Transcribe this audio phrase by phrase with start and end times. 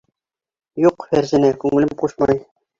[0.85, 2.45] Юҡ, Фәрзәнә, күңелем ҡушмай...